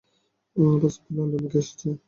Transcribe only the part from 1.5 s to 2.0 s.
এসেছে।